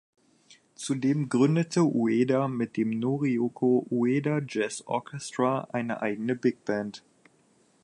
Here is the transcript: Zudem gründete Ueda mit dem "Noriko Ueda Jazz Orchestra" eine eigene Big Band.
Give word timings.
Zudem 0.73 1.29
gründete 1.29 1.83
Ueda 1.83 2.47
mit 2.47 2.75
dem 2.75 2.89
"Noriko 2.97 3.85
Ueda 3.91 4.39
Jazz 4.47 4.81
Orchestra" 4.87 5.67
eine 5.73 6.01
eigene 6.01 6.35
Big 6.35 6.65
Band. 6.65 7.03